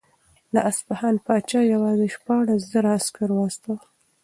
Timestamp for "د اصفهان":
0.53-1.15